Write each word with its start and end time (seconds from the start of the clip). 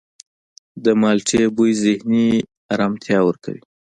د 0.83 0.85
مالټې 1.01 1.43
بوی 1.55 1.71
ذهني 1.83 2.27
آرامتیا 2.73 3.19
ورکوي. 3.25 3.61